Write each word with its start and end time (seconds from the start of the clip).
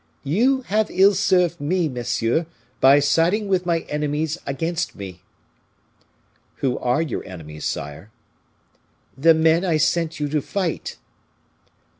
"You 0.23 0.61
have 0.61 0.89
ill 0.89 1.13
served 1.13 1.61
me, 1.61 1.87
monsieur, 1.87 2.47
by 2.79 2.99
siding 2.99 3.47
with 3.47 3.67
my 3.67 3.81
enemies 3.81 4.39
against 4.47 4.95
me." 4.95 5.21
"Who 6.55 6.79
are 6.79 7.03
your 7.03 7.23
enemies, 7.23 7.65
sire?" 7.65 8.09
"The 9.15 9.35
men 9.35 9.63
I 9.63 9.77
sent 9.77 10.19
you 10.19 10.27
to 10.29 10.41
fight." 10.41 10.97